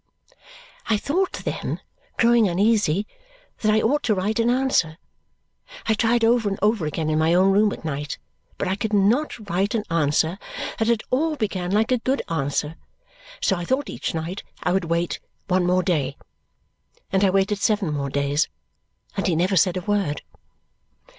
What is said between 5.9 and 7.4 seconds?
tried over and over again in my